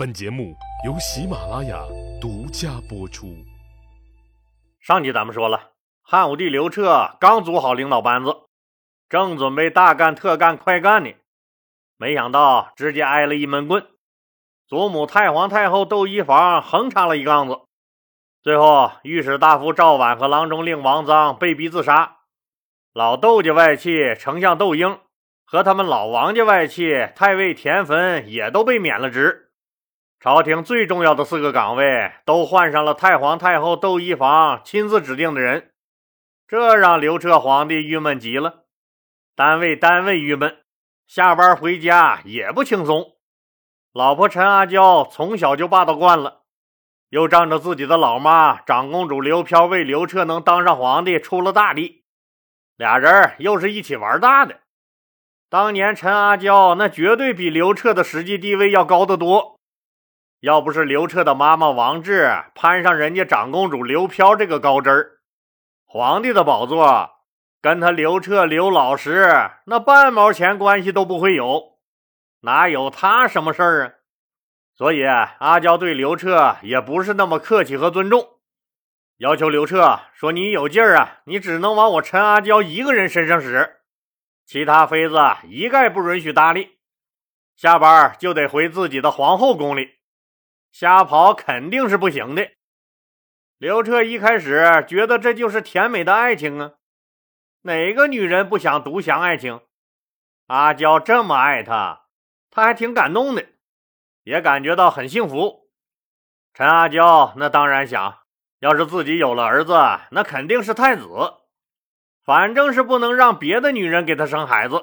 [0.00, 0.56] 本节目
[0.86, 1.78] 由喜马拉雅
[2.22, 3.36] 独家播出。
[4.80, 8.34] 上集咱们说了，汉武帝刘彻刚组好领导班子，
[9.10, 11.12] 正准备大干特干快干呢，
[11.98, 13.86] 没想到直接挨了一闷棍。
[14.66, 17.58] 祖母太皇太后窦漪房横插了一杠子，
[18.42, 22.20] 最后御史大夫赵婉和郎中令王臧被逼自杀。
[22.94, 24.98] 老窦家外戚丞相窦婴
[25.44, 29.48] 和他们老王家外戚太尉田汾也都被免了职。
[30.20, 35.72] 朝廷最重要的四个岗位都换上了太皇太后窦漪房亲自指定的人，
[36.46, 38.66] 这让刘彻皇帝郁闷极了。
[39.34, 40.58] 单位单位郁闷，
[41.06, 43.16] 下班回家也不轻松。
[43.94, 46.42] 老婆陈阿娇从小就霸道惯了，
[47.08, 52.04] 又仗着自己的老妈长公主刘飘为刘彻能当上皇帝出了大力，
[52.76, 54.60] 俩人又是一起玩大的。
[55.48, 59.58] 当年陈阿娇那绝对比刘彻的实际地位要高得多。
[60.40, 65.20] 要不是刘彻的妈妈王志攀上人家长公主刘飘这个高枝儿，
[65.84, 67.10] 皇帝的宝座
[67.60, 71.78] 跟他刘彻刘老师那半毛钱关系都不会有，
[72.40, 73.92] 哪有他什么事儿啊？
[74.74, 78.26] 所以阿娇对刘彻也不是那么客气和尊重，
[79.18, 83.82] 要求刘彻说：“你有劲儿啊，你只能往我陈阿娇一个人身上使，
[84.46, 86.78] 其他妃子一概不允许搭理，
[87.54, 89.96] 下班就得回自己的皇后宫里。”
[90.72, 92.50] 瞎跑肯定是不行的。
[93.58, 96.72] 刘彻一开始觉得这就是甜美的爱情啊，
[97.62, 99.60] 哪个女人不想独享爱情？
[100.46, 102.06] 阿娇这么爱他，
[102.50, 103.46] 他还挺感动的，
[104.22, 105.70] 也感觉到很幸福。
[106.54, 108.20] 陈阿娇那当然想，
[108.60, 109.74] 要是自己有了儿子，
[110.10, 111.06] 那肯定是太子，
[112.24, 114.82] 反正是不能让别的女人给他生孩子，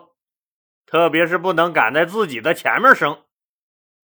[0.86, 3.24] 特别是不能赶在自己的前面生。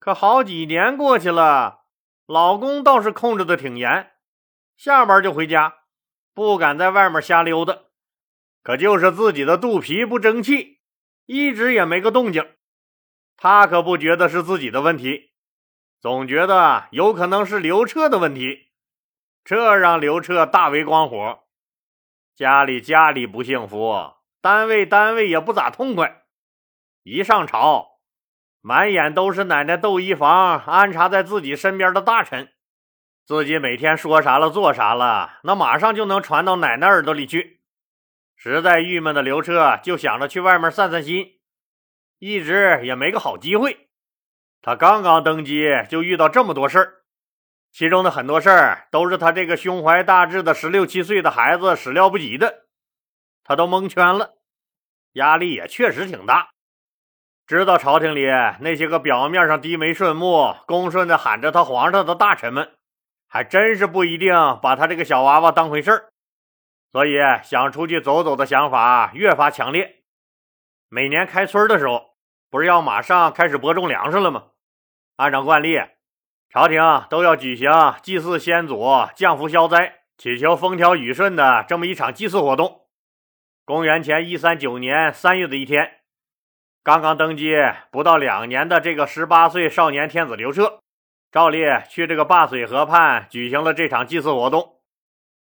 [0.04, 1.86] 可好几年过去了，
[2.26, 4.12] 老公倒是控制的挺严，
[4.76, 5.76] 下班就回家，
[6.34, 7.84] 不敢在外面瞎溜达。
[8.64, 10.82] 可就是自己的肚皮不争气，
[11.26, 12.46] 一直也没个动静。
[13.38, 15.32] 他可不觉得是自己的问题，
[16.02, 18.74] 总觉得有可能是刘彻的问题，
[19.46, 21.44] 这让刘彻大为光火。
[22.36, 26.26] 家里家里不幸福，单位单位也不咋痛快，
[27.04, 27.93] 一上朝。
[28.66, 32.54] 满眼都是奶奶窦漪房安插在自己身边的大臣，
[33.26, 37.60] 自己每天说啥了做啥了，那马上就能传到奶奶耳朵里去。
[38.38, 41.42] 实在郁闷的刘彻就想着去外面散散心，
[42.20, 43.90] 一直也没个好机会。
[44.62, 46.94] 他刚刚登基就遇到这么多事儿，
[47.74, 52.64] 其中的很多事儿都是他这个胸怀大志的十六七岁的孩子始料不及的，
[53.44, 54.36] 他都蒙圈了，
[55.12, 56.52] 压力也确实挺大。
[57.54, 58.26] 知道朝廷里
[58.62, 62.72] 那些个表面上低眉顺目、恭顺的喊着他皇上的大臣们，
[63.28, 66.10] 还真是不一定把他这个小娃娃当回事儿，
[66.92, 69.98] 所以想出去走走的想法越发强烈。
[70.90, 72.16] 每年开春的时候，
[72.50, 74.46] 不是要马上开始播种粮食了吗？
[75.18, 75.80] 按照惯例，
[76.50, 77.72] 朝廷都要举行
[78.02, 78.84] 祭祀先祖、
[79.16, 82.88] 降福消灾、祈求风调雨顺的这么一场祭祀活动。
[83.64, 86.00] 公元前一三九年三月的一天。
[86.84, 87.56] 刚刚登基
[87.92, 90.82] 不到两年的这个十八岁少年天子刘彻，
[91.32, 94.82] 照例去这个灞水河畔举行了这场祭祀活动。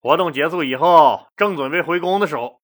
[0.00, 2.62] 活动结束以后，正准备回宫的时候，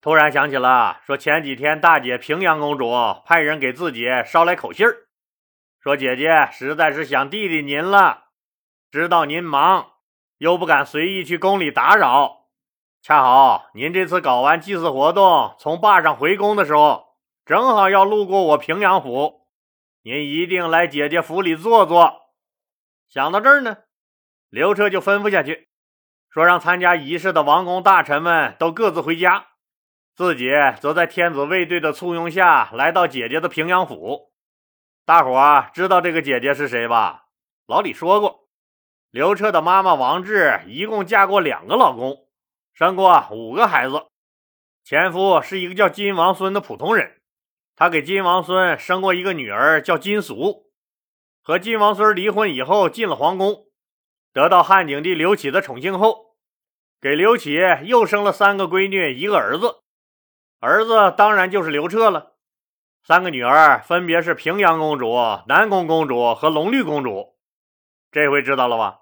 [0.00, 2.90] 突然想起了说前几天大姐平阳公主
[3.26, 4.96] 派人给自己捎来口信儿，
[5.82, 8.28] 说姐姐实在是想弟弟您了，
[8.90, 9.88] 知道您忙，
[10.38, 12.46] 又不敢随意去宫里打扰，
[13.02, 17.09] 恰好您这次搞完祭祀活动从坝上回宫的时候。
[17.50, 19.48] 正好要路过我平阳府，
[20.04, 22.30] 您一定来姐姐府里坐坐。
[23.08, 23.78] 想到这儿呢，
[24.50, 25.68] 刘彻就吩咐下去，
[26.28, 29.48] 说让参加仪式的王公大臣们都各自回家，
[30.14, 30.48] 自己
[30.80, 34.30] 则在天子卫队的簇拥下来到姐姐的平阳府。
[35.04, 37.24] 大伙知道这个姐姐是谁吧？
[37.66, 38.48] 老李说过，
[39.10, 42.28] 刘彻的妈妈王志一共嫁过两个老公，
[42.72, 44.06] 生过五个孩子，
[44.84, 47.16] 前夫是一个叫金王孙的普通人。
[47.80, 50.70] 他给金王孙生过一个女儿，叫金俗，
[51.40, 53.68] 和金王孙离婚以后进了皇宫，
[54.34, 56.36] 得到汉景帝刘启的宠幸后，
[57.00, 59.76] 给刘启又生了三个闺女，一个儿子，
[60.60, 62.34] 儿子当然就是刘彻了。
[63.02, 65.16] 三个女儿分别是平阳公主、
[65.48, 67.38] 南宫公主和隆虑公主。
[68.12, 68.98] 这回知道了吧？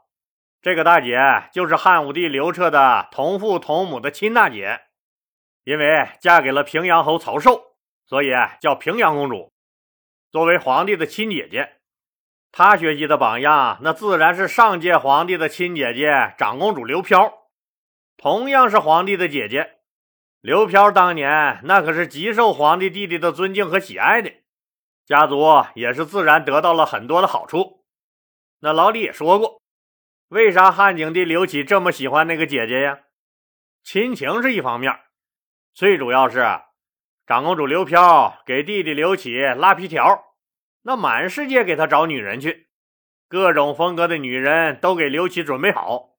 [0.63, 1.19] 这个大姐
[1.53, 4.83] 就是汉武帝刘彻的同父同母的亲大姐，
[5.65, 7.68] 因为嫁给了平阳侯曹寿。
[8.09, 9.53] 所以叫平阳公主，
[10.31, 11.81] 作为皇帝的亲姐姐，
[12.51, 17.49] 他学习的榜样，那自然是上届皇帝的亲姐姐长公主刘飘。
[18.17, 19.81] 同样是皇帝的姐姐，
[20.41, 24.33] 刘飘当年那可是极受皇帝弟弟的尊敬和喜爱的，
[25.05, 27.85] 家族也是自然得到了很多的好处。
[28.61, 29.61] 那老李也说过，
[30.29, 33.01] 为啥汉景帝刘启这么喜欢那个姐姐呀？
[33.85, 34.93] 亲情是一方面，
[35.75, 36.41] 最主要是
[37.29, 40.33] 长公主刘飘给弟弟刘启拉皮条，
[40.85, 42.69] 那满世界给他找女人去，
[43.29, 46.17] 各种风格的女人都给刘启准备好。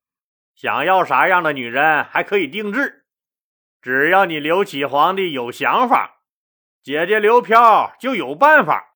[0.53, 3.05] 想要啥样的女人还可以定制，
[3.81, 6.19] 只要你刘启皇帝有想法，
[6.83, 8.93] 姐姐刘飘就有办法。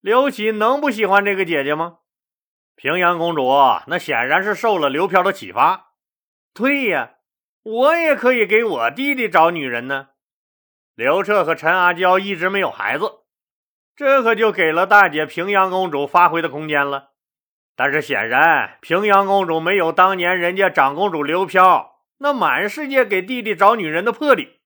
[0.00, 1.98] 刘启能不喜欢这个姐姐吗？
[2.76, 3.50] 平阳公主
[3.88, 5.94] 那显然是受了刘飘的启发。
[6.52, 7.14] 对呀，
[7.64, 10.10] 我也可以给我弟弟找女人呢。
[10.94, 13.04] 刘彻和陈阿娇一直没有孩子，
[13.96, 17.10] 这可就给了大姐平阳公主发挥的空间了。
[17.74, 24.60] 但是显然，平阳公主没有当年人家长公主刘飘那满世界给弟弟找女人的魄力。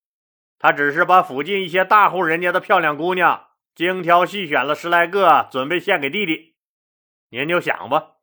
[0.59, 6.57] 她只是把附近一些大户人家的漂亮姑娘精挑细选了十来个，准备献给弟弟。
[7.31, 8.17] 您就想吧，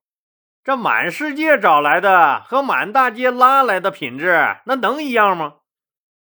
[0.63, 5.55] 这满世界找来的和满大街拉来的品质，那能一样吗？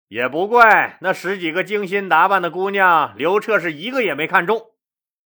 [0.08, 4.72] 也不怪那十几个精心打扮的姑娘，刘彻是一个也没看中，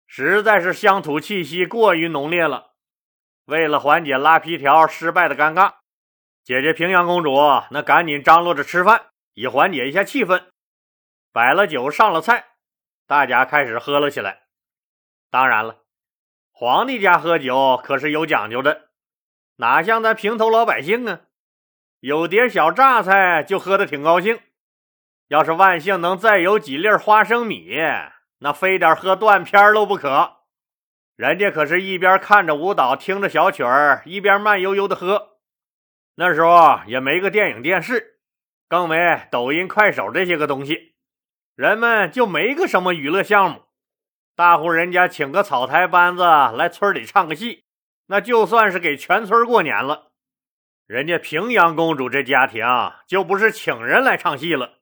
[0.07, 2.73] 实在是乡土气息过于浓烈了。
[3.45, 5.75] 为了缓解拉皮条失败的尴尬，
[6.43, 7.35] 姐姐平阳公主
[7.69, 10.45] 那赶紧张罗着吃饭，以缓解一下气氛。
[11.31, 12.45] 摆了酒，上了菜，
[13.05, 14.43] 大家开始喝了起来。
[15.29, 15.83] 当然了，
[16.51, 18.89] 皇帝家喝酒可是有讲究的，
[19.57, 21.21] 哪像咱平头老百姓啊？
[21.99, 24.39] 有碟小榨菜就喝得挺高兴。
[25.27, 27.77] 要是万幸能再有几粒花生米，
[28.39, 30.37] 那非得喝断片都不可。
[31.15, 35.37] 人家可是一边看着舞蹈，听着小曲儿，一边慢悠悠的喝。
[36.15, 38.19] 那时候也没个电影电视，
[38.67, 40.95] 更没抖音、快手这些个东西，
[41.55, 43.63] 人们就没个什么娱乐项目。
[44.35, 47.63] 大户人家请个草台班子来村里唱个戏，
[48.07, 50.11] 那就算是给全村过年了。
[50.87, 52.65] 人家平阳公主这家庭
[53.07, 54.79] 就不是请人来唱戏了，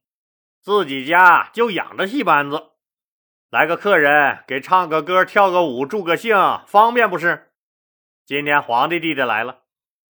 [0.61, 2.73] 自己家就养着戏班子。
[3.49, 6.37] 来个客人给唱个歌、跳个舞、助个兴，
[6.67, 7.51] 方便不是？
[8.25, 9.63] 今天皇帝弟弟来了，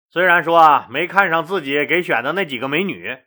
[0.10, 3.24] 虽然说没看上自己给选的那几个美女，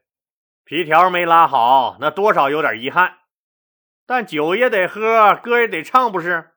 [0.65, 3.19] 皮条没拉好，那多少有点遗憾。
[4.07, 6.53] 但酒也得喝，歌也得唱，不是？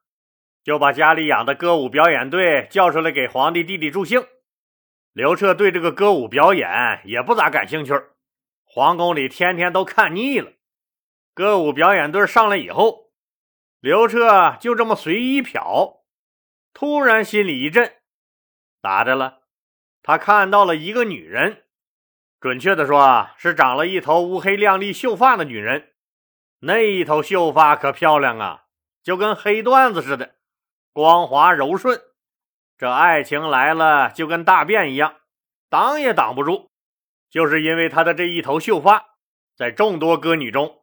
[0.63, 4.24] 就把家里养的歌舞表演队叫出来给皇帝弟弟助兴。
[5.12, 7.94] 刘彻对这个歌舞表演也不咋感兴趣，
[8.73, 10.53] 皇宫里天天都看腻了。
[11.33, 13.12] 歌舞表演队上来以后。
[13.81, 16.03] 刘彻就这么随意一瞟，
[16.71, 17.95] 突然心里一震，
[18.81, 19.39] 咋的了？
[20.01, 21.65] 他看到了一个女人，
[22.39, 25.91] 准确的说，是长了一头乌黑亮丽秀发的女人。
[26.59, 28.65] 那一头秀发可漂亮啊，
[29.03, 30.35] 就跟黑缎子似的，
[30.94, 32.00] 光滑柔顺。
[32.77, 35.17] 这爱情来了，就跟大便一样，
[35.69, 36.70] 挡也挡不住。
[37.31, 39.16] 就是因为她的这一头秀发，
[39.56, 40.81] 在众多歌女中。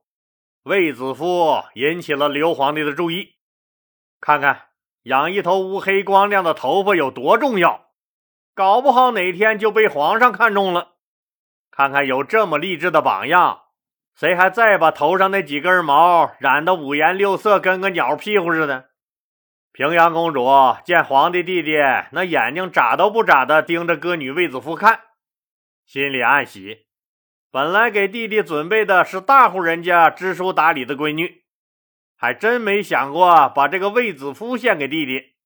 [0.65, 3.37] 卫子夫引起了刘皇帝的注意，
[4.21, 4.69] 看看
[5.03, 7.91] 养一头乌黑光亮的头发有多重要，
[8.55, 10.94] 搞不好哪天就被皇上看中了。
[11.70, 13.61] 看看有这么励志的榜样，
[14.15, 18.89] 谁还再把头上那几根毛染得五颜六色，跟个鸟屁股似的？
[19.72, 20.46] 平阳公主
[20.84, 21.77] 见皇帝弟弟
[22.11, 25.01] 那眼睛眨都不眨的盯着歌女卫子夫看，
[25.89, 26.87] 心里暗喜。
[27.51, 31.45] 本来给弟弟准备的是大户人家知书达理的闺女，
[32.15, 35.37] 还真没想过把这个卫子夫献给弟弟。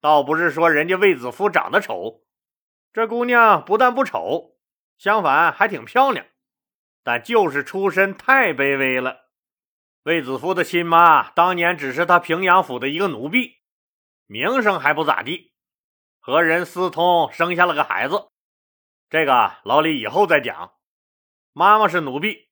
[0.00, 2.24] 倒不是说人家卫子夫长得丑，
[2.92, 4.56] 这姑娘不但不丑，
[4.98, 6.26] 相反还挺漂亮，
[7.04, 9.26] 但就是出身太卑微了。
[10.02, 13.58] 卫子夫的亲妈当年只是他平阳府的一个奴婢，
[14.26, 15.52] 名声还不咋地，
[16.18, 18.29] 和人私通生下了个孩子。
[19.10, 20.74] 这个老李以后再讲。
[21.52, 22.46] 妈妈是奴婢，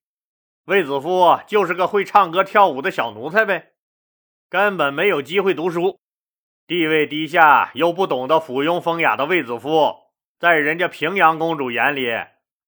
[0.65, 3.75] 卫子夫就是个会唱歌跳舞的小奴才呗，
[4.51, 6.01] 根本没有机会读书，
[6.67, 10.11] 地位低下又不懂得附庸风雅的卫子夫，
[10.41, 12.09] 在人家平阳公主眼里，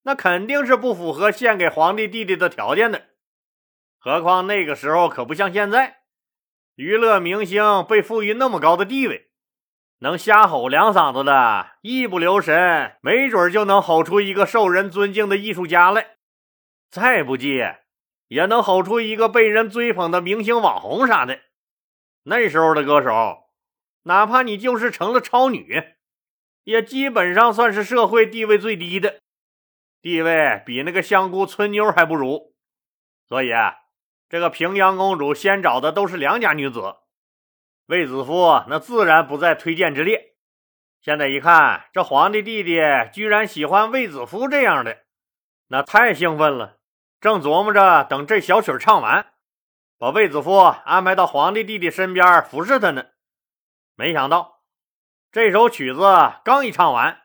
[0.05, 3.09] 那肯定是不符合献给皇帝弟弟的条件的。
[3.99, 6.03] 何况那个时候可不像现在，
[6.77, 9.30] 娱乐明星被赋予那么高的地位，
[10.03, 16.17] 能瞎吼两嗓子的，一不留神，没准就能吼出一个受人尊敬的艺术家来。
[16.91, 17.63] 再不济，
[18.29, 21.41] 也能吼出一个被人追捧的明星网红啥的。
[22.23, 23.51] 那时候的歌手，
[24.05, 25.83] 哪怕你就是成了超女，
[26.65, 29.21] 也基本上算是社会地位最低的，
[30.01, 32.55] 地位比那个香菇村妞还不如。
[33.29, 33.75] 所以啊，
[34.31, 36.97] 这个平阳公主先找的都是良家女子，
[37.91, 40.37] 卫子夫那自然不在推荐之列。
[41.01, 42.81] 现在一看，这皇帝弟弟
[43.13, 44.99] 居然喜欢卫子夫这样的，
[45.67, 46.79] 那太兴奋了。
[47.21, 49.33] 正琢磨着等这小曲唱完，
[49.99, 53.07] 把卫子夫安排到皇帝弟弟身边服侍他呢。
[53.97, 54.61] 没想到
[55.33, 56.01] 这首曲子
[56.45, 57.23] 刚一唱完，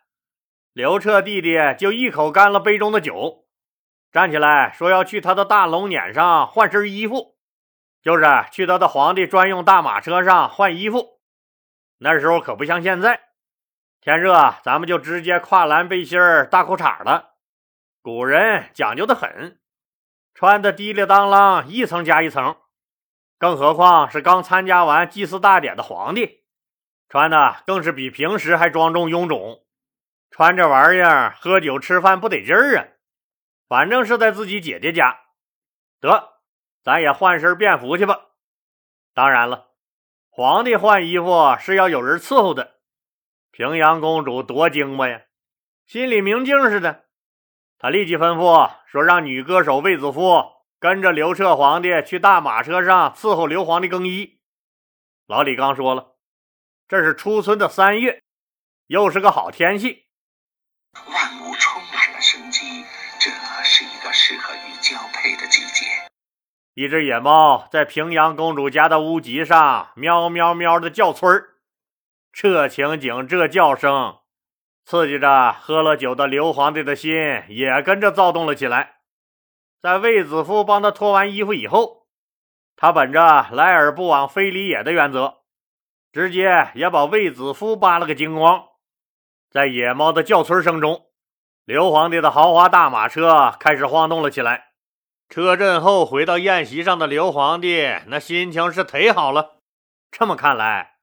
[0.73, 3.45] 刘彻弟弟就一口干了杯中的酒，
[4.11, 7.34] 站起来说要去他的大龙辇上换身衣服，
[8.05, 11.19] 就是去他的皇帝专用大马车上换衣服。
[11.97, 13.19] 那时候可不像现在。
[13.99, 17.31] 天热，咱们就直接跨栏背心儿、大裤衩了。
[18.03, 19.59] 古人讲究的很，
[20.35, 22.57] 穿的滴里当啷，一层加一层。
[23.39, 26.43] 更何况是刚参加完祭祀大典的皇帝，
[27.09, 29.65] 穿的更是比平时还庄重臃肿。
[30.29, 32.85] 穿这玩意儿喝酒吃饭不得劲儿啊！
[33.67, 35.21] 反正是在自己姐姐家，
[35.99, 36.34] 得，
[36.85, 38.27] 咱也换身便服去吧。
[39.15, 39.71] 当然了，
[40.29, 42.75] 皇帝换衣服是要有人伺候的。
[43.49, 45.23] 平阳公主多精吧呀，
[45.87, 47.05] 心里明镜似的。
[47.79, 50.43] 她立即吩咐说：“让女歌手卫子夫
[50.79, 54.39] 跟着刘彻皇帝去大马车上伺候刘皇帝更衣。”
[55.25, 56.13] 老李刚说了，
[56.87, 58.21] 这是初春的三月，
[58.85, 60.05] 又是个好天气，
[66.75, 71.51] 一只野猫在平阳公主家的屋脊上喵喵喵的叫春儿。
[72.33, 74.17] 这情景，这叫声，
[74.83, 77.15] 刺激着喝了酒的刘皇帝的心
[77.47, 78.97] 也跟着躁动了起来。
[79.81, 82.07] 在卫子夫帮他脱完衣服以后，
[82.75, 85.43] 他本着来而不往非礼也的原则，
[86.11, 88.65] 直接也把卫子夫扒了个精光。
[89.49, 91.05] 在野猫的叫春声中，
[91.63, 94.64] 刘皇帝的豪华大马车开始晃动了起来。
[95.27, 99.57] 车震后回到宴席上的刘皇帝，那心情是忒好了。
[100.11, 100.93] 这么看来。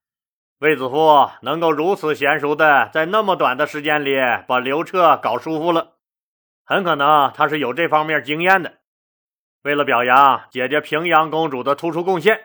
[0.58, 4.14] 卫子夫能够如此娴熟的在那么短的时间里
[4.46, 5.94] 把刘彻搞舒服了，
[6.64, 8.78] 很可能他是有这方面经验的。
[9.62, 12.40] 为了表扬姐姐平阳公主的突出贡献，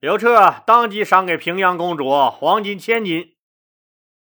[0.00, 3.36] 刘彻当即赏给平阳公主黄金千斤。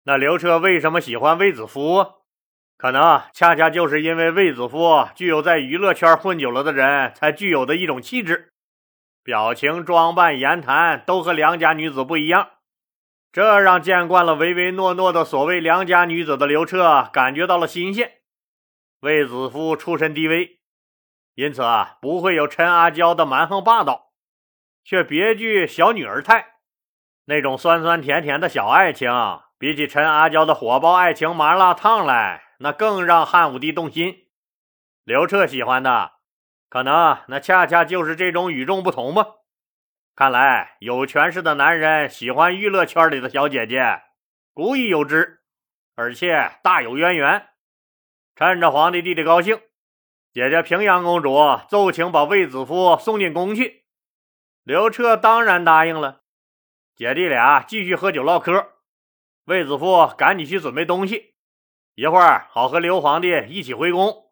[0.03, 2.25] 那刘彻为什么喜欢卫子夫？
[2.76, 8.52] 可能恰恰就是因为卫子夫具有在娱乐圈混久了的人才具有的一种气质，
[9.23, 12.50] 表情、装扮、言谈都和良家女子不一样。
[13.33, 18.12] 这让见惯了唯唯诺诺的所谓良家女子的刘彻感觉到了新鲜。
[19.00, 20.59] 卫子夫出身低微，
[21.35, 24.12] 因此啊不会有陈阿娇的蛮横霸道，
[24.85, 26.56] 却别具小女儿态。
[27.26, 29.11] 那种酸酸甜甜的小爱情，
[29.59, 34.29] 比起陈阿娇的火爆爱情麻辣烫来，那更让汉武帝动心。
[35.05, 36.13] 刘彻喜欢的，
[36.69, 39.27] 可能那恰恰就是这种与众不同吧。
[40.15, 44.03] 看来有权势的男人喜欢娱乐圈里的小姐姐，
[44.55, 45.43] 古已有之，
[45.95, 47.49] 而且大有渊源。
[48.35, 49.61] 趁着皇帝弟弟高兴，
[50.33, 53.85] 姐姐平阳公主奏请把卫子夫送进宫去。
[54.65, 56.23] 刘彻当然答应了。
[56.95, 58.73] 姐弟俩继续喝酒唠嗑，
[59.45, 61.36] 卫子夫赶紧去准备东西，
[61.97, 64.26] 一会儿好和刘皇帝一起回宫。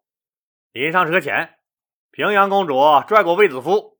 [0.71, 1.55] 临上车前，
[2.11, 3.97] 平阳公主拽过卫子夫。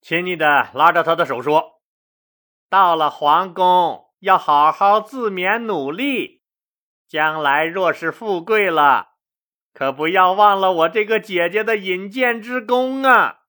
[0.00, 1.80] 亲昵的拉着他的手说
[2.70, 6.44] ：“到了皇宫，要好好自勉努力。
[7.08, 9.08] 将来若是富贵了，
[9.74, 13.40] 可不要忘了我这个姐姐的引荐之功啊！”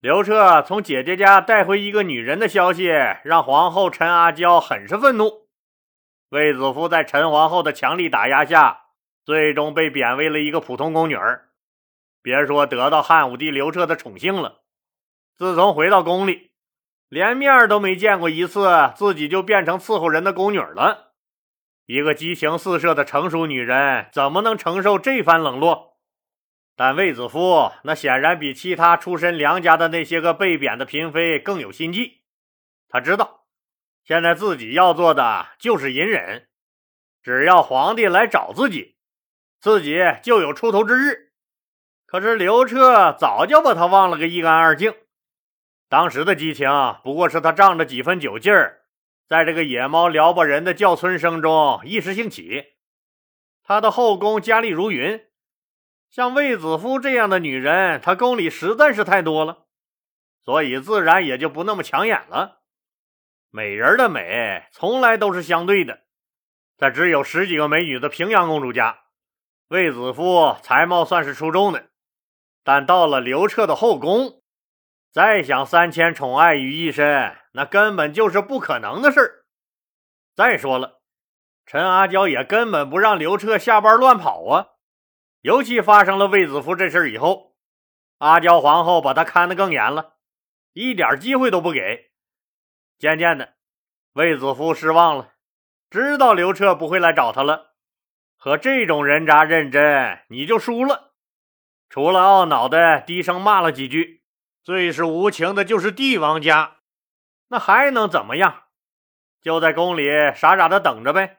[0.00, 2.88] 刘彻从姐姐家带回一个女人的消息，
[3.24, 5.45] 让皇后陈阿娇很是愤怒。
[6.36, 8.88] 卫子夫在陈皇后的强力打压下，
[9.24, 11.48] 最终被贬为了一个普通宫女儿。
[12.20, 14.60] 别说得到汉武帝刘彻的宠幸了。
[15.38, 16.50] 自从回到宫里，
[17.08, 21.14] 连面都没见过一次，自己就变成伺候人的宫女了。
[21.86, 25.96] 一个激情四射的成熟女人，怎么能承受这番冷落？
[26.76, 32.20] 但卫子夫那显然比其他出身良家的那些个被贬的嫔妃更有心计。
[32.90, 33.45] 他知道，
[34.06, 36.46] 现在自己要做的就是隐忍，
[37.24, 38.96] 只要皇帝来找自己，
[39.58, 41.32] 自己就有出头之日。
[42.06, 44.94] 可是刘彻早就把他忘了个一干二净。
[45.88, 46.70] 当时的激情
[47.02, 48.82] 不过是他仗着几分酒劲儿，
[49.26, 52.74] 在这个野猫撩拨人的叫春声中一时兴起。
[53.64, 55.20] 他的后宫佳丽如云，
[56.08, 59.66] 像卫子夫这样的女人，他宫里实在是太多了，
[60.44, 62.60] 所以自然也就不那么抢眼了。
[63.56, 66.00] 美人的美从来都是相对的，
[66.76, 69.04] 在只有十几个美女的平阳公主家，
[69.68, 71.88] 卫子夫才貌算是出众的，
[72.62, 74.42] 但到了刘彻的后宫，
[75.10, 79.46] 再想三千宠爱于一身，那根本就是不可能的事儿。
[80.34, 81.00] 再说了，
[81.64, 84.66] 陈阿娇也根本不让刘彻下班乱跑啊。
[85.40, 87.56] 尤其发生了卫子夫这事以后，
[88.18, 90.16] 阿娇皇后把他看得更严了，
[90.74, 92.10] 一点机会都不给。
[92.98, 93.54] 渐渐的，
[94.14, 95.34] 卫子夫失望了，
[95.90, 97.74] 知道刘彻不会来找他了。
[98.36, 101.14] 和这种人渣认真，你就输了。
[101.88, 104.22] 除了懊恼的低声骂了几句，
[104.62, 106.78] 最是无情的就是帝王家，
[107.48, 108.64] 那还能怎么样？
[109.40, 111.38] 就在宫里傻傻的等着呗。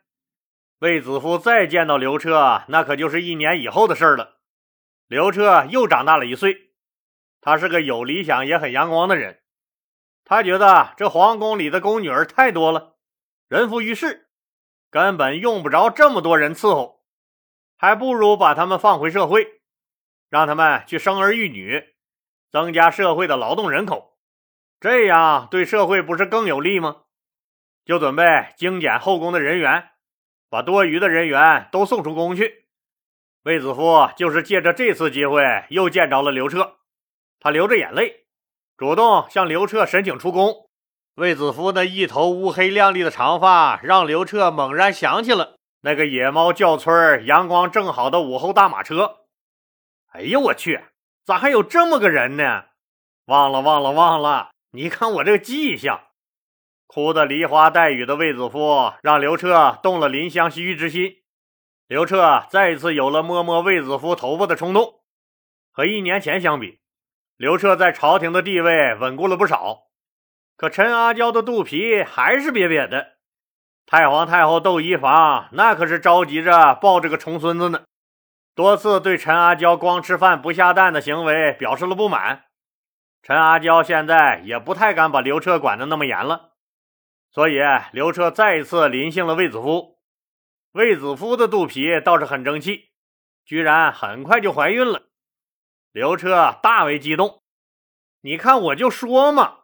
[0.80, 4.38] 卫子夫再见到刘彻，那可就是一年以后的事了。
[5.08, 6.72] 刘彻又长大了一岁，
[7.42, 9.42] 他是个有理想也很阳光的人。
[10.30, 12.98] 他觉得这皇宫里的宫女儿太多了，
[13.48, 14.28] 人浮于事，
[14.92, 17.06] 根本用不着这么多人伺候，
[17.78, 19.62] 还不如把他们放回社会，
[20.30, 21.96] 让他们去生儿育女，
[22.52, 24.18] 增加社会的劳动人口，
[24.82, 27.04] 这样对社会不是更有利吗？
[27.86, 29.92] 就准备精简后宫的人员，
[30.50, 32.66] 把多余的人员都送出宫去。
[33.44, 36.80] 卫子夫就是借着这次机会又见着了刘彻，
[37.40, 38.27] 他流着眼泪，
[38.78, 40.70] 主动向刘彻申请出宫。
[41.16, 49.22] 卫子夫那一头乌黑亮丽的长发，让刘彻猛然想起了那个野猫叫村阳光正好的午后大马车。
[50.12, 50.80] 哎呦我去，
[51.26, 52.66] 咋还有这么个人呢？
[53.26, 56.02] 忘了忘了忘了，你看我这个迹象。
[56.86, 61.16] 哭得梨花带雨的卫子夫，让刘彻动了怜香惜玉之心。
[61.88, 65.02] 刘彻再一次有了摸摸卫子夫头发的冲动。
[65.72, 66.80] 和一年前相比，
[67.38, 69.84] 刘彻在朝廷的地位稳固了不少。
[70.56, 73.18] 可陈阿娇的肚皮还是瘪瘪的。
[73.86, 77.84] 太皇太后窦漪房那可是着急着抱这个重孙子呢，
[78.56, 82.46] 多次对陈阿娇光吃饭不下蛋的行为表示了不满。
[83.22, 86.54] 陈阿娇现在也不太敢把刘彻管得那么严了。
[87.30, 87.60] 所以，
[87.92, 90.00] 刘彻再一次临幸了卫子夫。
[90.72, 92.90] 卫子夫的肚皮倒是很争气，
[93.46, 95.07] 居然很快就怀孕了。
[95.92, 97.42] 刘彻大为激动。
[98.22, 99.60] 你看，我就说嘛，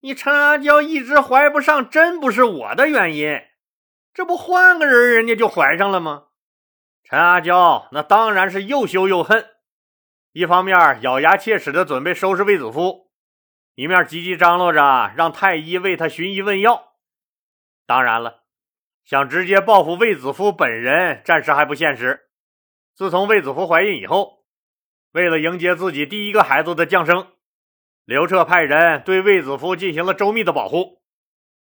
[0.00, 3.40] 你陈阿娇一直怀不上，真不是我的原因。
[4.12, 6.26] 这不换个人，人家就怀上了吗？
[7.04, 9.46] 陈阿娇那当然是又羞又恨，
[10.32, 13.10] 一方面咬牙切齿的准备收拾卫子夫，
[13.74, 16.94] 一面急急张罗着让太医为他寻医问药。
[17.86, 18.44] 当然了，
[19.04, 22.28] 想直接报复卫子夫本人，暂时还不现实。
[22.94, 24.41] 自从卫子夫怀孕以后，
[25.12, 27.28] 为了迎接自己第一个孩子的降生，
[28.04, 31.02] 刘彻派人对卫子夫进行了周密的保护。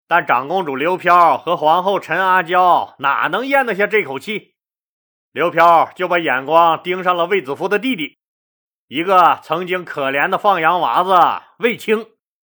[0.06, 4.54] 但长公主刘飘和皇后陈阿娇哪能咽得下这口气？
[5.32, 8.18] 刘飘就把眼光盯上了卫子夫的弟弟，
[8.88, 12.06] 一个曾经可怜的放羊娃子卫青。